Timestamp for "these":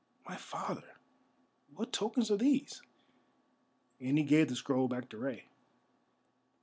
2.37-2.81